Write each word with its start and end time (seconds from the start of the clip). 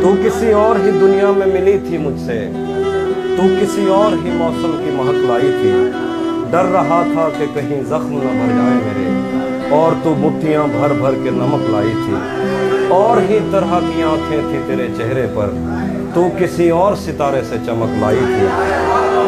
تو 0.00 0.14
کسی 0.24 0.52
اور 0.52 0.76
ہی 0.84 0.90
دنیا 0.90 1.30
میں 1.36 1.46
ملی 1.46 1.78
تھی 1.88 1.98
مجھ 1.98 2.20
سے۔ 2.26 2.50
تو 3.36 3.42
کسی 3.60 3.86
اور 3.88 4.12
ہی 4.24 4.30
موسم 4.30 4.84
کی 4.84 4.90
مہک 4.90 5.30
لائی 5.30 5.52
تھی۔ 5.62 5.90
ڈر 6.50 6.64
رہا 6.64 7.04
تھا 7.12 7.28
کہ 7.38 7.44
کہیں 7.54 7.82
زخم 7.82 8.12
نہ 8.12 8.18
بھر 8.18 8.56
جائے 8.56 8.74
میرے۔ 8.74 9.08
اور 9.68 9.92
تو 10.02 10.14
مٹھیاں 10.18 10.66
بھر 10.66 10.92
بھر 10.92 11.10
کے 11.24 11.30
نمک 11.30 11.70
لائی 11.70 11.92
تھی۔ 11.92 12.14
اور 12.88 13.16
ہی 13.28 13.38
طرح 13.52 13.78
کی 13.80 14.02
آنکھیں 14.02 14.40
تھی 14.48 14.58
تیرے 14.66 14.88
چہرے 14.98 15.26
پر۔ 15.34 15.50
تو 16.14 16.26
کسی 16.38 16.70
اور 16.70 16.94
ستارے 16.94 17.40
سے 17.48 17.56
چمک 17.66 17.98
لائی 18.00 18.20
تھی۔ 18.26 18.46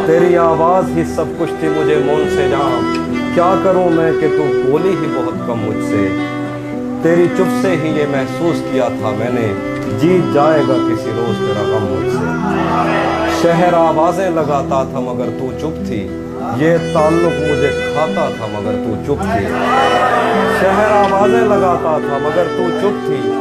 تیری 0.05 0.37
آواز 0.37 0.97
ہی 0.97 1.03
سب 1.15 1.25
کچھ 1.39 1.53
تھی 1.59 1.67
مجھے 1.67 2.01
مون 2.05 2.23
سے 2.35 2.47
جام 2.51 3.03
کیا 3.35 3.55
کروں 3.63 3.89
میں 3.89 4.11
کہ 4.21 4.27
تو 4.37 4.61
بولی 4.65 4.89
ہی 4.89 5.05
بہت 5.15 5.47
کم 5.47 5.59
مجھ 5.59 5.85
سے۔ 5.89 6.07
تیری 7.03 7.27
چپ 7.37 7.51
سے 7.61 7.75
ہی 7.83 7.99
یہ 7.99 8.05
محسوس 8.11 8.61
کیا 8.71 8.87
تھا 8.87 9.09
میں 9.09 9.29
نے۔ 9.33 9.53
جیت 9.99 10.33
جائے 10.33 10.61
گا 10.67 10.73
کسی 10.73 11.11
روز 11.15 11.35
تیرا 11.39 11.61
غم 11.61 11.85
مجھ 11.89 12.13
سے۔ 12.13 12.41
شہر 13.41 13.73
آوازیں 13.73 14.29
لگاتا 14.29 14.83
تھا 14.91 14.99
مگر 14.99 15.29
تو 15.39 15.49
چپ 15.59 15.87
تھی۔ 15.87 16.07
یہ 16.57 16.77
تعلق 16.93 17.41
مجھے 17.41 17.91
کھاتا 17.93 18.29
تھا 18.37 18.45
مگر 18.51 18.71
تو 18.71 18.93
چپ 19.05 19.23
تھی۔ 19.23 19.45
شہر 20.61 20.91
آوازیں 20.91 21.41
لگاتا 21.41 21.97
تھا 22.07 22.17
مگر 22.17 22.43
تو 22.57 22.63
چپ 22.81 23.05
تھی۔ 23.05 23.31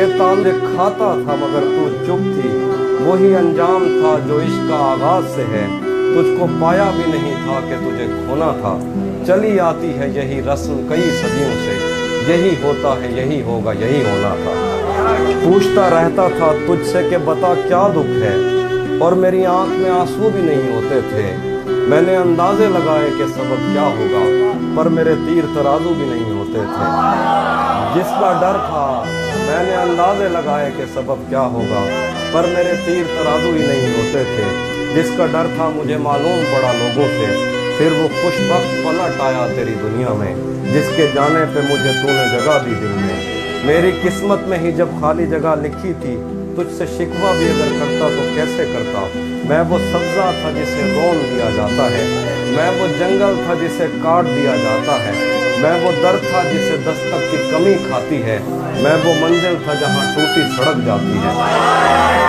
یہ 0.00 0.18
تعلق 0.18 0.74
کھاتا 0.74 1.22
تھا 1.26 1.34
مگر 1.40 1.60
تو 1.60 2.04
چپ 2.04 2.40
تھی۔ 2.40 2.64
وہی 3.04 3.36
انجام 3.36 4.00
تھا 4.00 4.18
جو 4.28 4.38
عشق 4.38 4.68
کا 4.68 4.74
آغاز 4.74 5.34
سے 5.34 5.42
ہے۔ 5.42 5.66
تجھ 5.84 6.40
کو 6.40 6.46
پایا 6.60 6.90
بھی 6.96 7.12
نہیں 7.12 7.34
تھا 7.44 7.60
کہ 7.68 7.74
تجھے 7.74 8.06
کھونا 8.06 8.52
تھا۔ 8.60 8.78
چلی 9.26 9.60
آتی 9.60 9.98
ہے 9.98 10.08
یہی 10.08 10.42
رسم 10.42 10.86
کئی 10.88 11.10
صدیوں 11.22 11.50
سے۔ 11.64 11.95
یہی 12.26 12.54
ہوتا 12.62 12.94
ہے، 13.02 13.12
یہی 13.12 13.42
ہوگا، 13.42 13.72
یہی 13.72 14.00
ہونا 14.00 14.34
تھا۔ 14.42 14.52
پوچھتا 15.44 15.90
رہتا 15.90 16.28
تھا، 16.38 16.52
تجھ 16.66 16.88
سے 16.88 17.06
کہ 17.10 17.16
بتا 17.24 17.54
کیا 17.68 17.88
دکھ 17.92 18.22
ہے؟ 18.22 18.34
اور 19.00 19.12
میری 19.12 19.46
آنکھ 19.46 19.70
میں 19.70 19.90
آنسو 19.90 20.30
بھی 20.32 20.42
نہیں 20.42 20.76
ہوتے 20.76 21.00
تھے۔ 21.08 21.36
میں 21.66 22.02
نے 22.02 22.16
اندازے 22.16 22.66
لگائے 22.66 23.10
کہ 23.18 23.24
سبب 23.26 23.72
کیا 23.72 23.82
ہوگا، 23.82 24.52
پر 24.76 24.88
میرے 24.88 25.14
تیر 25.26 25.44
ترازو 25.54 25.92
بھی 25.96 26.04
نہیں 26.06 26.38
ہوتے 26.38 26.58
تھے۔ 26.58 26.84
جس 27.94 28.10
کا 28.20 28.32
ڈر 28.40 28.52
تھا، 28.52 29.04
میں 29.46 29.64
نے 29.64 29.74
اندازے 29.74 30.28
لگائے 30.28 30.70
کہ 30.76 30.84
سبب 30.94 31.28
کیا 31.28 31.40
ہوگا، 31.40 31.84
پر 32.32 32.44
میرے 32.44 32.72
تیر 32.86 33.02
ترازو 33.06 33.48
ہی 33.48 33.66
نہیں 33.66 33.92
ہوتے 33.98 34.22
تھے۔ 34.36 34.44
جس 34.94 35.10
کا 35.16 35.26
ڈر 35.26 35.46
تھا، 35.56 35.70
مجھے 35.74 35.96
معلوم 35.96 36.40
پڑا 36.52 36.72
لوگوں 36.72 37.08
سے۔ 37.08 37.55
پھر 37.78 37.92
وہ 37.92 38.08
خوش 38.22 38.34
وقت 38.48 38.84
پلٹ 38.84 39.20
آیا 39.20 39.46
تیری 39.56 39.74
دنیا 39.82 40.12
میں، 40.12 40.34
جس 40.72 40.86
کے 40.96 41.06
جانے 41.14 41.44
پہ 41.54 41.60
مجھے 41.60 41.92
تو 41.92 42.08
نے 42.08 42.24
جگہ 42.32 42.58
دی 42.66 42.74
دل 42.80 42.92
میں۔ 42.94 43.42
میری 43.64 43.90
قسمت 44.02 44.38
میں 44.40 44.58
ہی 44.58 44.72
جب 44.72 44.86
خالی 45.00 45.26
جگہ 45.26 45.54
لکھی 45.62 45.92
تھی، 46.02 46.22
تجھ 46.56 46.78
سے 46.78 46.86
شکوہ 46.86 47.32
بھی 47.38 47.48
اگر 47.48 47.68
کرتا 47.80 48.08
تو 48.16 48.28
کیسے 48.34 48.64
کرتا؟ 48.72 49.06
میں 49.48 49.60
وہ 49.68 49.78
سبزہ 49.78 50.30
تھا 50.40 50.50
جسے 50.50 50.92
رون 50.94 51.34
دیا 51.34 51.50
جاتا 51.56 51.84
ہے۔ 51.90 52.04
میں 52.48 52.70
وہ 52.70 52.86
جنگل 52.98 53.34
تھا 53.44 53.54
جسے 53.54 53.86
کاٹ 54.02 54.24
دیا 54.26 54.56
جاتا 54.56 54.92
ہے۔ 54.92 55.12
میں 55.58 55.84
وہ 55.84 55.92
در 56.02 56.16
تھا 56.30 56.42
جسے 56.42 56.76
دستک 56.80 57.30
کی 57.30 57.36
کمی 57.50 57.74
کھاتی 57.88 58.22
ہے۔ 58.22 58.38
میں 58.76 58.96
وہ 59.04 59.12
منزل 59.20 59.54
تھا 59.64 59.74
جہاں 59.74 60.14
ٹوٹی 60.14 60.40
سڑک 60.56 60.86
جاتی 60.86 61.18
ہے۔ 61.18 62.25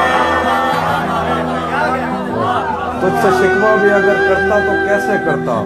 تجھ 3.02 3.22
سے 3.22 3.30
شکوہ 3.40 3.76
بھی 3.81 3.90
اگر 3.92 4.16
کرتا 4.28 4.58
تو 4.59 4.73
کیسے 4.86 5.17
کرتا؟ 5.26 5.62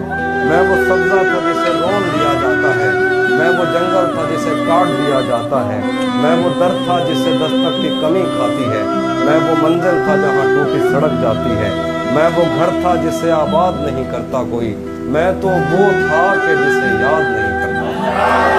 میں 0.48 0.60
وہ 0.68 0.76
سبزہ 0.88 1.20
تھا 1.22 1.38
جسے 1.44 1.72
رون 1.72 2.02
دیا 2.14 2.32
جاتا 2.42 2.74
ہے، 2.78 2.90
میں 3.30 3.48
وہ 3.48 3.64
جنگل 3.72 4.10
تھا 4.14 4.24
جسے 4.30 4.54
کاٹ 4.66 4.88
دیا 4.98 5.20
جاتا 5.28 5.64
ہے، 5.68 5.80
میں 6.14 6.34
وہ 6.36 6.50
در 6.60 6.76
تھا 6.84 6.98
جسے 7.08 7.32
دستک 7.42 7.80
کی 7.82 7.94
کمی 8.00 8.24
کھاتی 8.36 8.70
ہے، 8.70 8.82
میں 9.24 9.38
وہ 9.46 9.54
منزل 9.62 10.02
تھا 10.06 10.16
جہاں 10.16 10.46
ٹوٹی 10.54 10.80
سڑک 10.92 11.20
جاتی 11.22 11.56
ہے، 11.60 11.70
میں 12.14 12.28
وہ 12.36 12.44
گھر 12.58 12.80
تھا 12.82 12.94
جسے 13.04 13.30
آباد 13.32 13.84
نہیں 13.84 14.10
کرتا 14.12 14.42
کوئی، 14.50 14.74
میں 15.14 15.30
تو 15.42 15.48
وہ 15.48 15.90
تھا 16.08 16.24
کہ 16.46 16.54
جسے 16.54 16.96
یاد 17.02 17.30
نہیں 17.30 17.62
کرتا۔ 17.62 18.51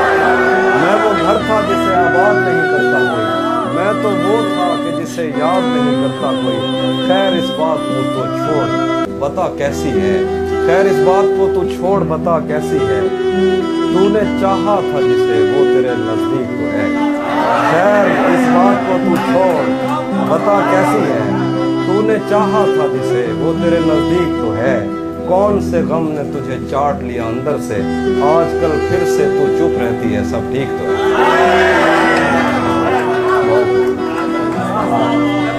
کہ 5.24 5.40
یاد 5.40 5.62
نہیں 5.64 6.04
کرتا 6.04 6.32
کوئی۔ 6.44 6.58
خیر 7.08 7.34
اس 7.38 7.50
بات 7.50 7.88
کو 7.88 8.02
تو 8.14 8.24
چھوڑ۔ 8.38 8.64
بتا 9.20 9.56
کیسی 9.58 9.90
ہے؟ 9.90 10.24
خیر 10.68 10.86
اس 10.86 10.98
بات 10.98 11.40
کو 11.40 11.52
تو 11.56 11.64
چھوڑ، 11.76 12.04
بتا 12.04 12.40
کیسی 12.40 12.78
ہے؟ 12.78 13.02
تو 13.94 14.10
نے 14.10 14.20
چاہا 14.42 14.82
تھا 14.92 15.02
جسے 15.02 15.54
وہ 15.58 15.64
تیرے 15.64 15.92
نزدیک 15.98 16.60
تو 16.60 16.66
ہے۔ 16.66 16.88
خیر 17.72 18.06
اس 18.06 18.48
بات 18.48 18.88
کو 18.88 18.98
تو 19.06 19.16
چھوڑ۔ 19.16 19.72
بتا 20.30 20.60
کیسی 20.72 21.12
ہے؟ 21.12 21.20
تو 21.88 22.02
نے 22.02 22.16
چاہا 22.30 22.66
تھا 22.78 22.88
جسے 22.94 23.26
وہ 23.38 23.54
تیرے 23.64 23.80
نزدیک 23.86 24.42
تو 24.42 24.56
ہے۔ 24.56 24.88
کون 25.28 25.62
سے 25.62 25.82
غم 25.82 26.12
نے 26.12 26.24
تجھے 26.24 26.58
چاٹ 26.70 27.04
لیا 27.04 27.24
اندر 27.24 27.58
سے؟ 27.68 27.76
آج 28.24 28.52
کل 28.62 28.88
پھر 28.90 29.06
سے 29.06 29.40
تو 29.40 29.58
چپ 29.58 29.82
رہتی 29.82 30.16
ہے، 30.16 30.24
سب 30.24 30.40
ٹھیک 30.52 30.68
تو 30.70 30.86
ہے۔ 30.90 31.73
Allah. 34.84 35.53